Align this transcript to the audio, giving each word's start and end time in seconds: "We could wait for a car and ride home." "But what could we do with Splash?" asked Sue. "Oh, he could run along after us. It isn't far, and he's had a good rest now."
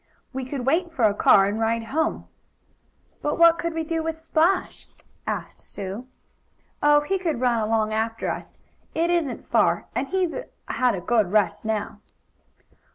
"We 0.33 0.45
could 0.45 0.65
wait 0.65 0.91
for 0.91 1.03
a 1.03 1.13
car 1.13 1.45
and 1.45 1.59
ride 1.59 1.83
home." 1.83 2.27
"But 3.21 3.37
what 3.37 3.59
could 3.59 3.75
we 3.75 3.83
do 3.83 4.01
with 4.01 4.19
Splash?" 4.19 4.87
asked 5.27 5.59
Sue. 5.59 6.07
"Oh, 6.81 7.01
he 7.01 7.19
could 7.19 7.39
run 7.39 7.59
along 7.59 7.93
after 7.93 8.31
us. 8.31 8.57
It 8.95 9.11
isn't 9.11 9.45
far, 9.45 9.85
and 9.93 10.07
he's 10.07 10.33
had 10.67 10.95
a 10.95 11.01
good 11.01 11.31
rest 11.31 11.65
now." 11.65 11.99